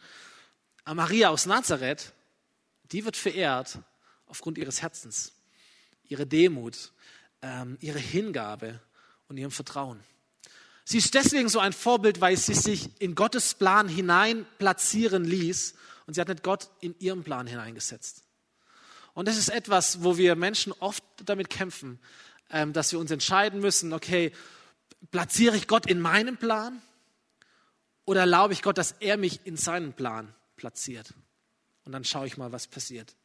[0.83, 2.11] Aber Maria aus Nazareth,
[2.91, 3.77] die wird verehrt
[4.25, 5.33] aufgrund ihres Herzens,
[6.05, 6.91] ihrer Demut,
[7.43, 8.79] ähm, ihrer Hingabe
[9.27, 9.99] und ihrem Vertrauen.
[10.83, 15.75] Sie ist deswegen so ein Vorbild, weil sie sich in Gottes Plan hinein platzieren ließ
[16.07, 18.23] und sie hat nicht Gott in ihren Plan hineingesetzt.
[19.13, 21.99] Und das ist etwas, wo wir Menschen oft damit kämpfen,
[22.73, 24.31] dass wir uns entscheiden müssen, okay,
[25.09, 26.81] platziere ich Gott in meinem Plan
[28.05, 31.13] oder erlaube ich Gott, dass er mich in seinen Plan platziert?
[31.85, 33.15] Und dann schaue ich mal, was passiert.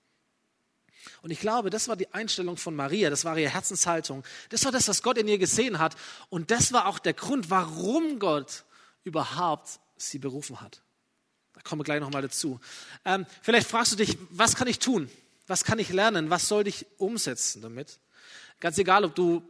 [1.22, 4.24] Und ich glaube, das war die Einstellung von Maria, das war ihre Herzenshaltung.
[4.48, 5.96] Das war das, was Gott in ihr gesehen hat.
[6.30, 8.64] Und das war auch der Grund, warum Gott
[9.04, 10.82] überhaupt sie berufen hat.
[11.52, 12.60] Da kommen wir gleich nochmal dazu.
[13.04, 15.10] Ähm, vielleicht fragst du dich, was kann ich tun?
[15.46, 16.28] Was kann ich lernen?
[16.28, 17.98] Was soll ich umsetzen damit?
[18.60, 19.42] Ganz egal, ob du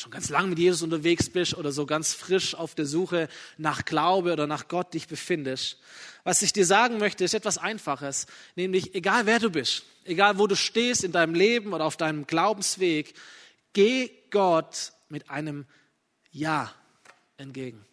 [0.00, 3.84] schon ganz lang mit Jesus unterwegs bist oder so ganz frisch auf der Suche nach
[3.84, 5.78] Glaube oder nach Gott dich befindest.
[6.24, 8.26] Was ich dir sagen möchte, ist etwas Einfaches,
[8.56, 12.26] nämlich egal wer du bist, egal wo du stehst in deinem Leben oder auf deinem
[12.26, 13.14] Glaubensweg,
[13.74, 15.66] geh Gott mit einem
[16.30, 16.72] Ja
[17.36, 17.84] entgegen.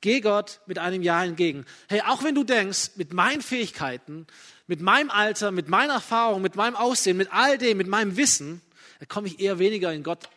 [0.00, 1.66] Geh Gott mit einem Ja entgegen.
[1.88, 4.26] Hey, auch wenn du denkst, mit meinen Fähigkeiten,
[4.70, 8.62] mit meinem Alter, mit meiner Erfahrung, mit meinem Aussehen, mit all dem, mit meinem Wissen,
[9.00, 10.28] da komme ich eher weniger in Gott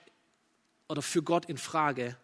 [0.87, 2.17] oder für Gott in Frage.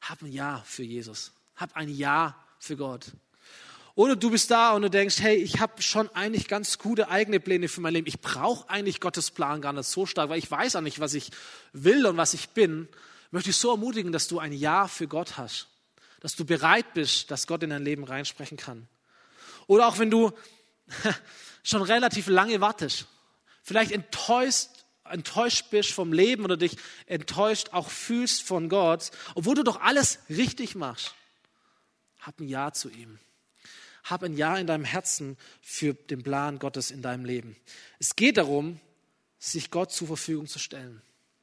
[0.00, 1.30] Hab ein Ja für Jesus.
[1.54, 3.12] Hab ein Ja für Gott.
[3.94, 7.38] Oder du bist da und du denkst, hey, ich habe schon eigentlich ganz gute eigene
[7.38, 8.08] Pläne für mein Leben.
[8.08, 11.14] Ich brauche eigentlich Gottes Plan gar nicht so stark, weil ich weiß auch nicht, was
[11.14, 11.30] ich
[11.72, 12.88] will und was ich bin.
[13.30, 15.68] Möchte ich so ermutigen, dass du ein Ja für Gott hast
[16.20, 18.88] dass du bereit bist, dass Gott in dein Leben reinsprechen kann.
[19.66, 20.32] Oder auch wenn du
[21.62, 23.06] schon relativ lange wartest,
[23.62, 24.70] vielleicht enttäuscht
[25.10, 30.18] enttäuscht bist vom Leben oder dich enttäuscht auch fühlst von Gott, obwohl du doch alles
[30.28, 31.14] richtig machst,
[32.20, 33.18] hab ein Ja zu ihm.
[34.04, 37.56] Hab ein Ja in deinem Herzen für den Plan Gottes in deinem Leben.
[37.98, 38.80] Es geht darum,
[39.38, 41.02] sich Gott zur Verfügung zu stellen.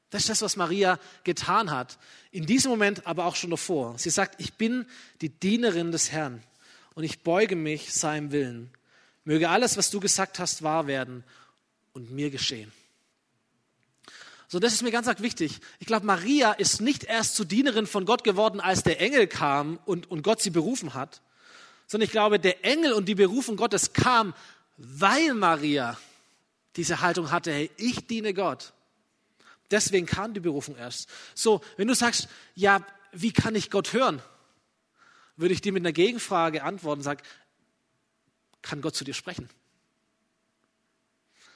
[0.09, 1.97] Das ist das, was Maria getan hat.
[2.31, 3.97] In diesem Moment, aber auch schon davor.
[3.97, 4.85] Sie sagt, ich bin
[5.21, 6.43] die Dienerin des Herrn
[6.93, 8.71] und ich beuge mich seinem Willen.
[9.25, 11.23] Möge alles, was du gesagt hast, wahr werden
[11.93, 12.71] und mir geschehen.
[14.47, 15.59] So, das ist mir ganz arg wichtig.
[15.79, 19.79] Ich glaube, Maria ist nicht erst zur Dienerin von Gott geworden, als der Engel kam
[19.85, 21.21] und, und Gott sie berufen hat,
[21.87, 24.35] sondern ich glaube, der Engel und die Berufung Gottes kam,
[24.77, 25.97] weil Maria
[26.75, 28.73] diese Haltung hatte, hey, ich diene Gott.
[29.71, 31.09] Deswegen kam die Berufung erst.
[31.33, 34.21] So, wenn du sagst, ja, wie kann ich Gott hören?
[35.35, 37.21] Würde ich dir mit einer Gegenfrage antworten sagen,
[38.63, 39.47] kann Gott zu dir sprechen?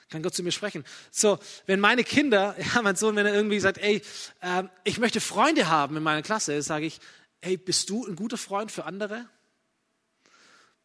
[0.10, 0.86] Kann Gott zu mir sprechen?
[1.12, 4.02] So, wenn meine Kinder, ja, mein Sohn, wenn er irgendwie sagt, ey,
[4.42, 7.00] äh, ich möchte Freunde haben in meiner Klasse, sage ich,
[7.42, 9.26] ey, bist du ein guter Freund für andere?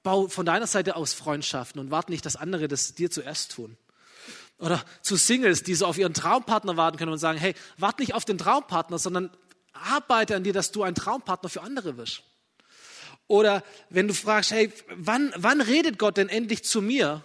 [0.02, 3.76] Bau von deiner Seite aus Freundschaften und warte nicht, dass andere das dir zuerst tun.
[4.58, 8.14] Oder zu Singles, die so auf ihren Traumpartner warten können und sagen, hey, warte nicht
[8.14, 9.30] auf den Traumpartner, sondern
[9.72, 12.22] arbeite an dir, dass du ein Traumpartner für andere wirst.
[13.32, 17.24] Oder wenn du fragst, hey, wann, wann redet Gott denn endlich zu mir?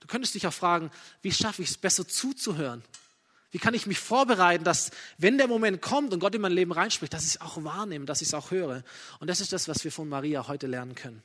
[0.00, 2.82] Du könntest dich auch fragen, wie schaffe ich es besser zuzuhören?
[3.50, 6.72] Wie kann ich mich vorbereiten, dass wenn der Moment kommt und Gott in mein Leben
[6.72, 8.84] reinspricht, dass ich es auch wahrnehme, dass ich es auch höre?
[9.20, 11.22] Und das ist das, was wir von Maria heute lernen können.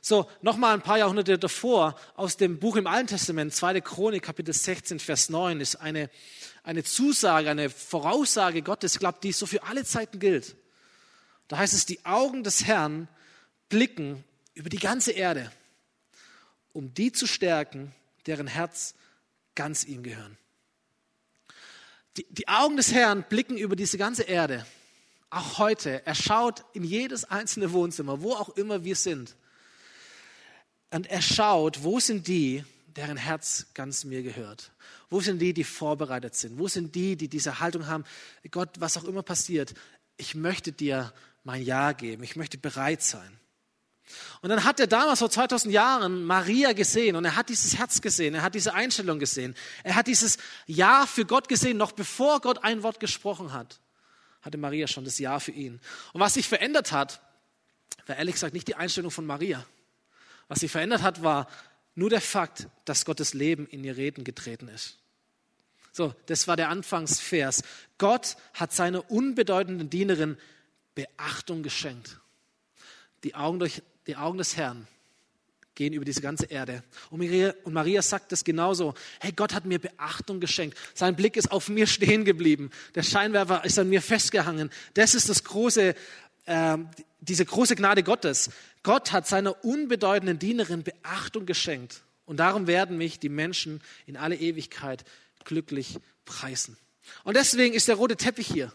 [0.00, 3.80] So, nochmal ein paar Jahrhunderte davor, aus dem Buch im Alten Testament, 2.
[3.80, 6.10] Chronik, Kapitel 16, Vers 9, ist eine,
[6.64, 10.56] eine Zusage, eine Voraussage Gottes, ich die so für alle Zeiten gilt.
[11.48, 13.08] Da heißt es, die Augen des Herrn
[13.68, 14.22] blicken
[14.54, 15.50] über die ganze Erde,
[16.72, 17.92] um die zu stärken,
[18.26, 18.94] deren Herz
[19.54, 20.36] ganz ihm gehören.
[22.16, 24.66] Die, die Augen des Herrn blicken über diese ganze Erde,
[25.30, 26.06] auch heute.
[26.06, 29.36] Er schaut in jedes einzelne Wohnzimmer, wo auch immer wir sind.
[30.90, 32.64] Und er schaut, wo sind die,
[32.96, 34.72] deren Herz ganz mir gehört?
[35.10, 36.58] Wo sind die, die vorbereitet sind?
[36.58, 38.04] Wo sind die, die diese Haltung haben,
[38.50, 39.74] Gott, was auch immer passiert,
[40.16, 41.12] ich möchte dir
[41.44, 43.38] mein Ja geben, ich möchte bereit sein.
[44.40, 48.00] Und dann hat er damals vor 2000 Jahren Maria gesehen und er hat dieses Herz
[48.00, 52.40] gesehen, er hat diese Einstellung gesehen, er hat dieses Ja für Gott gesehen, noch bevor
[52.40, 53.80] Gott ein Wort gesprochen hat,
[54.40, 55.80] hatte Maria schon das Ja für ihn.
[56.12, 57.20] Und was sich verändert hat,
[58.06, 59.64] war ehrlich gesagt nicht die Einstellung von Maria,
[60.48, 61.46] was sie verändert hat, war
[61.94, 64.98] nur der Fakt, dass Gottes Leben in ihr Reden getreten ist.
[65.92, 67.62] So, das war der Anfangsvers.
[67.98, 70.38] Gott hat seiner unbedeutenden Dienerin
[70.98, 72.18] Beachtung geschenkt.
[73.22, 74.88] Die Augen, durch, die Augen des Herrn
[75.76, 76.82] gehen über diese ganze Erde.
[77.08, 78.94] Und Maria, und Maria sagt es genauso.
[79.20, 80.76] Hey, Gott hat mir Beachtung geschenkt.
[80.94, 82.70] Sein Blick ist auf mir stehen geblieben.
[82.96, 84.70] Der Scheinwerfer ist an mir festgehangen.
[84.94, 85.94] Das ist das große,
[86.46, 86.78] äh,
[87.20, 88.50] diese große Gnade Gottes.
[88.82, 92.02] Gott hat seiner unbedeutenden Dienerin Beachtung geschenkt.
[92.26, 95.04] Und darum werden mich die Menschen in alle Ewigkeit
[95.44, 96.76] glücklich preisen.
[97.22, 98.72] Und deswegen ist der rote Teppich hier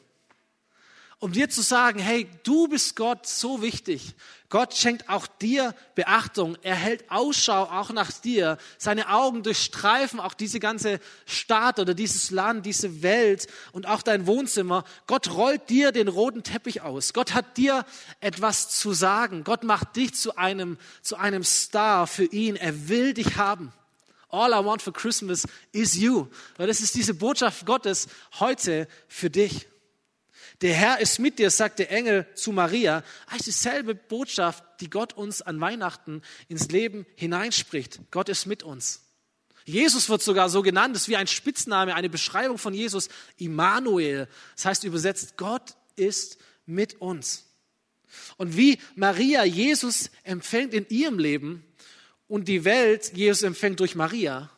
[1.19, 4.13] um dir zu sagen, hey, du bist Gott so wichtig.
[4.53, 6.57] Gott schenkt auch dir Beachtung.
[6.61, 8.59] Er hält Ausschau auch nach dir.
[8.77, 14.27] Seine Augen durchstreifen auch diese ganze Stadt oder dieses Land, diese Welt und auch dein
[14.27, 14.83] Wohnzimmer.
[15.07, 17.13] Gott rollt dir den roten Teppich aus.
[17.13, 17.83] Gott hat dir
[18.19, 19.43] etwas zu sagen.
[19.43, 22.55] Gott macht dich zu einem, zu einem Star für ihn.
[22.55, 23.73] Er will dich haben.
[24.29, 26.27] All I want for Christmas is you.
[26.57, 28.07] Weil das ist diese Botschaft Gottes
[28.39, 29.67] heute für dich.
[30.63, 33.03] Der Herr ist mit dir, sagt der Engel zu Maria.
[33.27, 37.99] Eigentlich dieselbe Botschaft, die Gott uns an Weihnachten ins Leben hineinspricht.
[38.11, 39.01] Gott ist mit uns.
[39.65, 44.29] Jesus wird sogar so genannt, das ist wie ein Spitzname, eine Beschreibung von Jesus, Immanuel.
[44.55, 47.45] Das heißt übersetzt, Gott ist mit uns.
[48.37, 51.65] Und wie Maria Jesus empfängt in ihrem Leben
[52.29, 54.49] und die Welt Jesus empfängt durch Maria,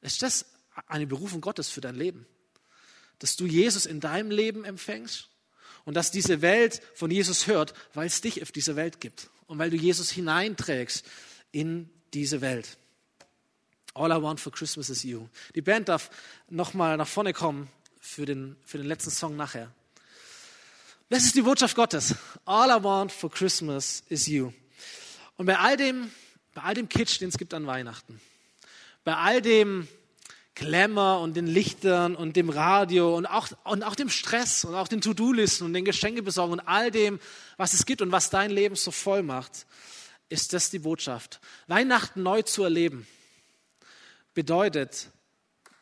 [0.00, 0.46] ist das
[0.88, 2.26] eine Berufung Gottes für dein Leben
[3.22, 5.28] dass du Jesus in deinem Leben empfängst
[5.84, 9.60] und dass diese Welt von Jesus hört, weil es dich auf dieser Welt gibt und
[9.60, 11.06] weil du Jesus hineinträgst
[11.52, 12.78] in diese Welt.
[13.94, 15.28] All I want for Christmas is you.
[15.54, 16.10] Die Band darf
[16.50, 17.68] nochmal nach vorne kommen
[18.00, 19.72] für den, für den letzten Song nachher.
[21.08, 22.16] Das ist die Botschaft Gottes.
[22.44, 24.52] All I want for Christmas is you.
[25.36, 26.10] Und bei all dem,
[26.54, 28.20] bei all dem Kitsch, den es gibt an Weihnachten,
[29.04, 29.86] bei all dem
[30.54, 34.88] Glamour und den Lichtern und dem Radio und auch, und auch dem Stress und auch
[34.88, 37.20] den To-Do-Listen und den Geschenkebesorgung und all dem,
[37.56, 39.66] was es gibt und was dein Leben so voll macht,
[40.28, 41.40] ist das die Botschaft.
[41.68, 43.06] Weihnachten neu zu erleben
[44.34, 45.10] bedeutet,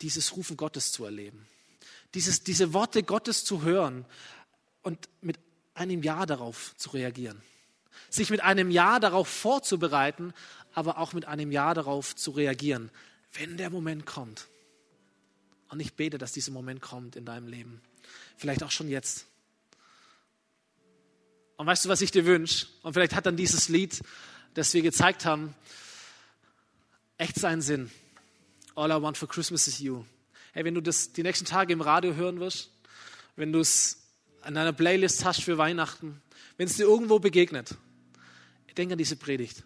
[0.02, 1.46] dieses Rufen Gottes zu erleben.
[2.14, 4.04] Dieses, diese Worte Gottes zu hören
[4.82, 5.38] und mit
[5.74, 7.40] einem Ja darauf zu reagieren.
[8.08, 10.32] Sich mit einem Ja darauf vorzubereiten,
[10.74, 12.90] aber auch mit einem Ja darauf zu reagieren,
[13.32, 14.48] wenn der Moment kommt.
[15.70, 17.80] Und ich bete, dass dieser Moment kommt in deinem Leben.
[18.36, 19.26] Vielleicht auch schon jetzt.
[21.56, 22.66] Und weißt du, was ich dir wünsche?
[22.82, 24.02] Und vielleicht hat dann dieses Lied,
[24.54, 25.54] das wir gezeigt haben,
[27.18, 27.90] echt seinen Sinn.
[28.74, 30.04] All I want for Christmas is you.
[30.52, 32.70] Hey, wenn du das die nächsten Tage im Radio hören wirst,
[33.36, 34.08] wenn du es
[34.40, 36.20] an deiner Playlist hast für Weihnachten,
[36.56, 37.76] wenn es dir irgendwo begegnet,
[38.76, 39.62] denk an diese Predigt.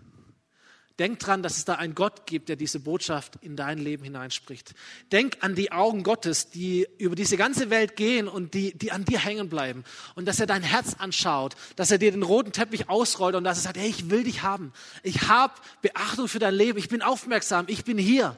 [1.01, 4.75] Denk dran, dass es da einen Gott gibt, der diese Botschaft in dein Leben hineinspricht.
[5.11, 9.05] Denk an die Augen Gottes, die über diese ganze Welt gehen und die, die an
[9.05, 9.83] dir hängen bleiben.
[10.15, 13.59] Und dass er dein Herz anschaut, dass er dir den roten Teppich ausrollt und dass
[13.59, 14.73] er sagt, hey, ich will dich haben.
[15.03, 16.79] Ich habe Beachtung für dein Leben.
[16.79, 17.65] Ich bin aufmerksam.
[17.67, 18.37] Ich bin hier.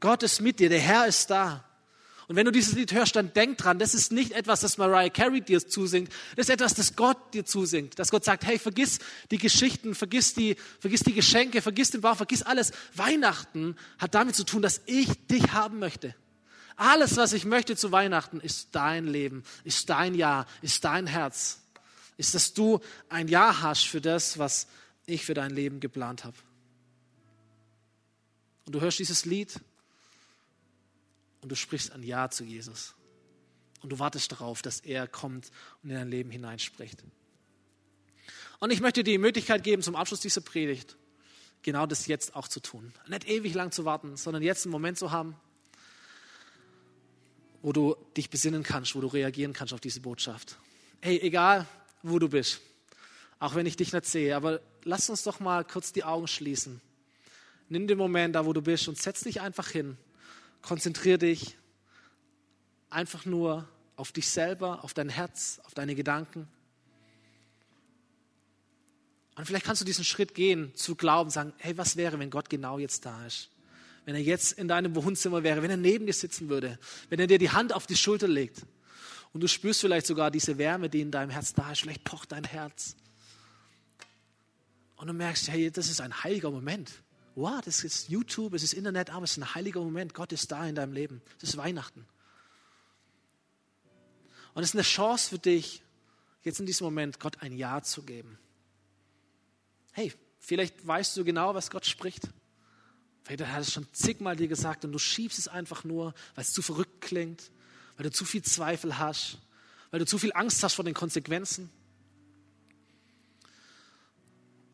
[0.00, 0.68] Gott ist mit dir.
[0.68, 1.64] Der Herr ist da.
[2.28, 5.10] Und wenn du dieses Lied hörst, dann denk dran, das ist nicht etwas, das Mariah
[5.10, 6.12] Carey dir zusingt.
[6.34, 7.98] Das ist etwas, das Gott dir zusingt.
[7.98, 8.98] Dass Gott sagt, hey, vergiss
[9.30, 12.72] die Geschichten, vergiss die, vergiss die Geschenke, vergiss den Bau, vergiss alles.
[12.94, 16.16] Weihnachten hat damit zu tun, dass ich dich haben möchte.
[16.74, 21.60] Alles, was ich möchte zu Weihnachten, ist dein Leben, ist dein Ja, ist dein Herz.
[22.16, 24.66] Ist, dass du ein Ja hast für das, was
[25.06, 26.36] ich für dein Leben geplant habe.
[28.66, 29.60] Und du hörst dieses Lied
[31.46, 32.96] und du sprichst ein Ja zu Jesus.
[33.80, 37.04] Und du wartest darauf, dass er kommt und in dein Leben hineinspricht.
[38.58, 40.96] Und ich möchte dir die Möglichkeit geben, zum Abschluss dieser Predigt,
[41.62, 42.92] genau das jetzt auch zu tun.
[43.06, 45.36] Nicht ewig lang zu warten, sondern jetzt einen Moment zu haben,
[47.62, 50.58] wo du dich besinnen kannst, wo du reagieren kannst auf diese Botschaft.
[51.00, 51.68] Hey, egal
[52.02, 52.60] wo du bist,
[53.38, 56.80] auch wenn ich dich nicht sehe, aber lass uns doch mal kurz die Augen schließen.
[57.68, 59.96] Nimm den Moment da, wo du bist und setz dich einfach hin
[60.66, 61.56] Konzentriere dich
[62.90, 66.48] einfach nur auf dich selber, auf dein Herz, auf deine Gedanken.
[69.36, 72.50] Und vielleicht kannst du diesen Schritt gehen, zu glauben, sagen, hey, was wäre, wenn Gott
[72.50, 73.50] genau jetzt da ist?
[74.06, 77.28] Wenn er jetzt in deinem Wohnzimmer wäre, wenn er neben dir sitzen würde, wenn er
[77.28, 78.66] dir die Hand auf die Schulter legt
[79.32, 82.32] und du spürst vielleicht sogar diese Wärme, die in deinem Herz da ist, vielleicht pocht
[82.32, 82.96] dein Herz.
[84.96, 86.90] Und du merkst, hey, das ist ein heiliger Moment
[87.36, 90.14] wow, das ist YouTube, es ist Internet, aber es ist ein heiliger Moment.
[90.14, 91.22] Gott ist da in deinem Leben.
[91.36, 92.06] Es ist Weihnachten.
[94.54, 95.82] Und es ist eine Chance für dich,
[96.42, 98.38] jetzt in diesem Moment Gott ein Ja zu geben.
[99.92, 102.22] Hey, vielleicht weißt du genau, was Gott spricht.
[103.22, 106.42] Vielleicht hat er es schon zigmal dir gesagt und du schiebst es einfach nur, weil
[106.42, 107.50] es zu verrückt klingt,
[107.96, 109.38] weil du zu viel Zweifel hast,
[109.90, 111.70] weil du zu viel Angst hast vor den Konsequenzen.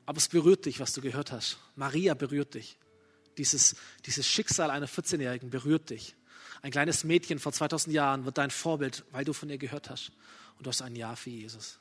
[0.06, 1.58] Aber es berührt dich, was du gehört hast.
[1.76, 2.76] Maria berührt dich.
[3.38, 6.14] Dieses, dieses Schicksal einer 14-Jährigen berührt dich.
[6.60, 10.12] Ein kleines Mädchen vor 2000 Jahren wird dein Vorbild, weil du von ihr gehört hast.
[10.58, 11.78] Und du hast ein Ja für Jesus.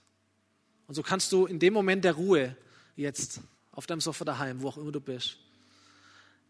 [0.87, 2.55] Und so kannst du in dem Moment der Ruhe
[2.95, 5.37] jetzt auf deinem Sofa daheim, wo auch immer du bist,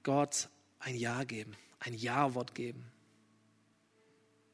[0.03, 2.91] Gott ein Ja geben, ein Ja-Wort geben.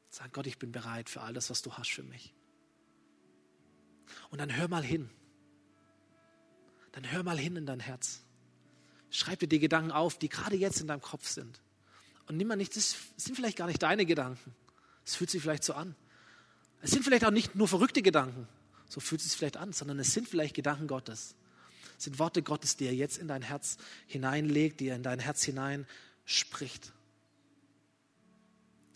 [0.10, 2.34] Sag Gott, ich bin bereit für all das, was du hast für mich.
[4.30, 5.10] Und dann hör mal hin
[6.98, 8.22] dann hör mal hin in dein Herz.
[9.12, 11.62] Schreib dir die Gedanken auf, die gerade jetzt in deinem Kopf sind.
[12.26, 14.56] Und nimm mal nicht, das sind vielleicht gar nicht deine Gedanken.
[15.06, 15.96] Es fühlt sich vielleicht so an.
[16.82, 18.48] Es sind vielleicht auch nicht nur verrückte Gedanken,
[18.90, 21.36] so fühlt es sich vielleicht an, sondern es sind vielleicht Gedanken Gottes.
[22.00, 25.20] Es sind Worte Gottes, die er jetzt in dein Herz hineinlegt, die er in dein
[25.20, 25.86] Herz hinein
[26.26, 26.94] spricht.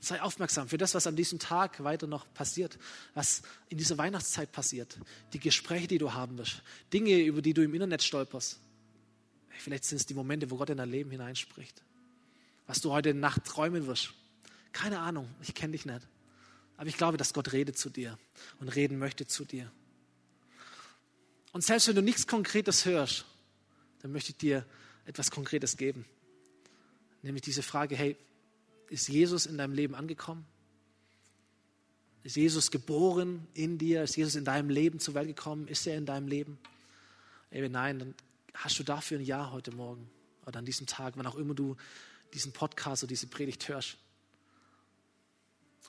[0.03, 2.77] Sei aufmerksam für das, was an diesem Tag weiter noch passiert,
[3.13, 4.97] was in dieser Weihnachtszeit passiert,
[5.31, 8.59] die Gespräche, die du haben wirst, Dinge, über die du im Internet stolperst.
[9.59, 11.83] Vielleicht sind es die Momente, wo Gott in dein Leben hineinspricht.
[12.65, 14.13] Was du heute Nacht träumen wirst.
[14.71, 16.01] Keine Ahnung, ich kenne dich nicht.
[16.77, 18.17] Aber ich glaube, dass Gott redet zu dir
[18.59, 19.71] und reden möchte zu dir.
[21.51, 23.25] Und selbst wenn du nichts Konkretes hörst,
[24.01, 24.65] dann möchte ich dir
[25.05, 26.05] etwas Konkretes geben.
[27.21, 28.17] Nämlich diese Frage, hey,
[28.91, 30.45] ist Jesus in deinem Leben angekommen?
[32.23, 34.03] Ist Jesus geboren in dir?
[34.03, 35.67] Ist Jesus in deinem Leben zur Welt gekommen?
[35.69, 36.59] Ist er in deinem Leben?
[37.51, 38.15] Ey, nein, dann
[38.53, 40.09] hast du dafür ein Ja heute Morgen
[40.45, 41.77] oder an diesem Tag, wann auch immer du
[42.33, 43.97] diesen Podcast oder diese Predigt hörst.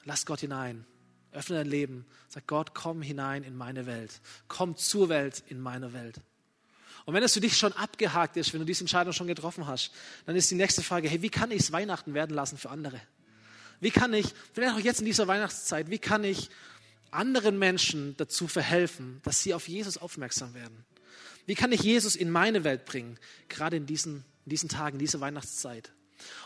[0.05, 0.87] Lass Gott hinein.
[1.33, 2.07] Öffne dein Leben.
[2.29, 4.21] Sag Gott, komm hinein in meine Welt.
[4.47, 6.21] Komm zur Welt in meine Welt.
[7.05, 9.91] Und wenn es für dich schon abgehakt ist, wenn du diese Entscheidung schon getroffen hast,
[10.27, 13.01] dann ist die nächste Frage, hey, wie kann ich es Weihnachten werden lassen für andere?
[13.81, 16.51] Wie kann ich, vielleicht auch jetzt in dieser Weihnachtszeit, wie kann ich
[17.11, 20.85] anderen Menschen dazu verhelfen, dass sie auf Jesus aufmerksam werden?
[21.47, 25.01] Wie kann ich Jesus in meine Welt bringen, gerade in diesen, in diesen Tagen, in
[25.01, 25.93] dieser Weihnachtszeit?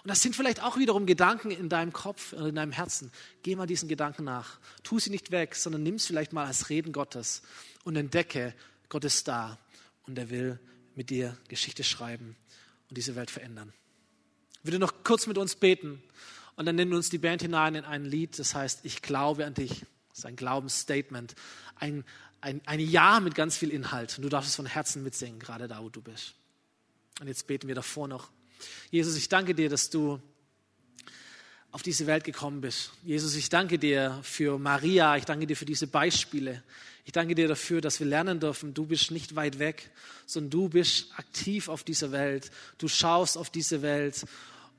[0.03, 3.13] Und das sind vielleicht auch wiederum Gedanken in deinem Kopf, in deinem Herzen.
[3.43, 4.59] Geh mal diesen Gedanken nach.
[4.83, 7.43] Tu sie nicht weg, sondern nimm es vielleicht mal als Reden Gottes
[7.85, 8.55] und entdecke,
[8.89, 9.59] Gott ist da
[10.07, 10.59] und er will
[10.95, 12.37] mit dir Geschichte schreiben
[12.89, 13.73] und diese Welt verändern.
[14.63, 16.03] Würde noch kurz mit uns beten
[16.57, 19.55] und dann wir uns die Band hinein in ein Lied, das heißt, ich glaube an
[19.55, 19.85] dich.
[20.09, 21.35] Das ist ein Glaubensstatement,
[21.77, 22.05] ein,
[22.41, 24.17] ein, ein Ja mit ganz viel Inhalt.
[24.17, 26.35] Und du darfst es von Herzen mitsingen, gerade da, wo du bist.
[27.21, 28.31] Und jetzt beten wir davor noch.
[28.91, 30.21] Jesus, ich danke dir, dass du
[31.77, 32.93] auf diese Welt gekommen bist.
[33.05, 36.62] Jesus, ich danke dir für Maria, ich danke dir für diese Beispiele.
[37.05, 39.91] Ich danke dir dafür, dass wir lernen dürfen, du bist nicht weit weg,
[40.24, 42.51] sondern du bist aktiv auf dieser Welt.
[42.79, 44.24] Du schaust auf diese Welt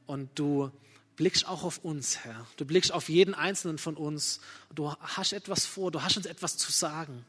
[0.07, 0.71] und du
[1.17, 2.47] blickst auch auf uns, Herr.
[2.57, 4.39] Du blickst auf jeden einzelnen von uns.
[4.73, 7.23] Du hast etwas vor, du hast uns etwas zu sagen.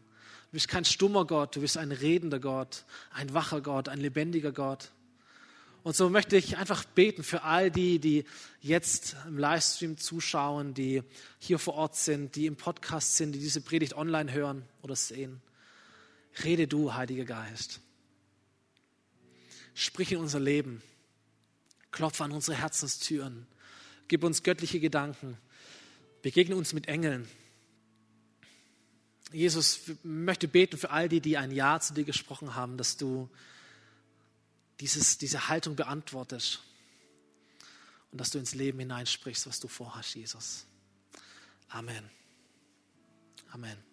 [0.46, 4.52] Du bist kein stummer Gott, du bist ein redender Gott, ein wacher Gott, ein lebendiger
[4.52, 4.92] Gott.
[5.88, 8.26] Und so möchte ich einfach beten für all die, die
[8.60, 11.02] jetzt im Livestream zuschauen, die
[11.38, 15.40] hier vor Ort sind, die im Podcast sind, die diese Predigt online hören oder sehen.
[16.44, 17.80] Rede du, Heiliger Geist.
[19.72, 20.82] Sprich in unser Leben.
[21.90, 23.46] Klopfe an unsere Herzenstüren.
[24.08, 25.38] Gib uns göttliche Gedanken.
[26.20, 27.26] Begegne uns mit Engeln.
[29.32, 33.30] Jesus, möchte beten für all die, die ein Ja zu dir gesprochen haben, dass du
[34.80, 36.60] dieses, diese Haltung beantwortest
[38.10, 40.66] und dass du ins Leben hineinsprichst, was du vorhast, Jesus.
[41.68, 42.08] Amen.
[43.50, 43.87] Amen.